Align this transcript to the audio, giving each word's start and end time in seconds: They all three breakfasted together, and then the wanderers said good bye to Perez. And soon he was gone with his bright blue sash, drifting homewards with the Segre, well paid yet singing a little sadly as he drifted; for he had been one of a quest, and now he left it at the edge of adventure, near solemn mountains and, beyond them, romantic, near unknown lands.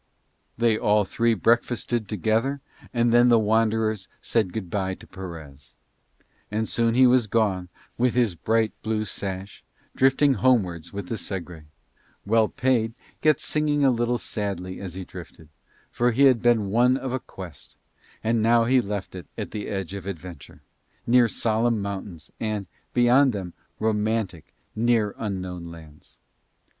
They 0.57 0.79
all 0.79 1.05
three 1.05 1.35
breakfasted 1.35 2.07
together, 2.09 2.59
and 2.91 3.13
then 3.13 3.29
the 3.29 3.37
wanderers 3.37 4.07
said 4.19 4.51
good 4.51 4.71
bye 4.71 4.95
to 4.95 5.05
Perez. 5.05 5.75
And 6.49 6.67
soon 6.67 6.95
he 6.95 7.05
was 7.05 7.27
gone 7.27 7.69
with 7.99 8.15
his 8.15 8.33
bright 8.33 8.73
blue 8.81 9.05
sash, 9.05 9.63
drifting 9.95 10.33
homewards 10.33 10.91
with 10.91 11.07
the 11.07 11.17
Segre, 11.17 11.65
well 12.25 12.47
paid 12.47 12.93
yet 13.21 13.39
singing 13.39 13.85
a 13.85 13.91
little 13.91 14.17
sadly 14.17 14.81
as 14.81 14.95
he 14.95 15.05
drifted; 15.05 15.49
for 15.91 16.09
he 16.09 16.23
had 16.23 16.41
been 16.41 16.71
one 16.71 16.97
of 16.97 17.13
a 17.13 17.19
quest, 17.19 17.75
and 18.23 18.41
now 18.41 18.65
he 18.65 18.81
left 18.81 19.13
it 19.13 19.27
at 19.37 19.51
the 19.51 19.67
edge 19.67 19.93
of 19.93 20.07
adventure, 20.07 20.63
near 21.05 21.27
solemn 21.27 21.79
mountains 21.79 22.31
and, 22.39 22.65
beyond 22.95 23.33
them, 23.33 23.53
romantic, 23.77 24.51
near 24.75 25.13
unknown 25.19 25.65
lands. 25.65 26.17